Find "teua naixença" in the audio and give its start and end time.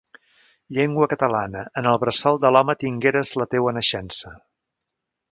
3.55-4.33